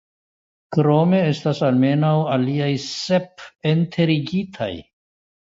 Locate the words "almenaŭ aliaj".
1.67-2.71